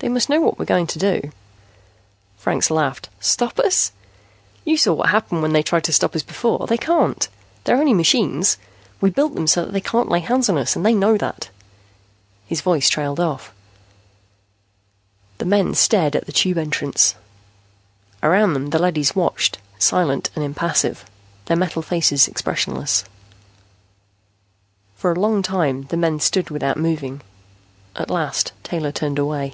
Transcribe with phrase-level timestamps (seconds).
[0.00, 1.30] They must know what we're going to do."
[2.38, 3.10] Franks laughed.
[3.20, 3.92] "Stop us?
[4.64, 6.66] You saw what happened when they tried to stop us before.
[6.66, 7.28] They can't;
[7.64, 8.56] they're only machines.
[9.02, 11.50] We built them so they can't lay hands on us, and they know that."
[12.46, 13.52] His voice trailed off.
[15.36, 17.14] The men stared at the Tube entrance.
[18.22, 21.04] Around them the leadys watched, silent and impassive,
[21.44, 23.04] their metal faces expressionless.
[24.96, 27.20] For a long time the men stood without moving.
[27.94, 29.52] At last Taylor turned away.